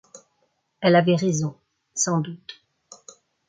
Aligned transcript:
Elle 0.79 0.95
avait 0.95 1.13
raison, 1.13 1.55
sans 1.93 2.21
doute. 2.21 2.63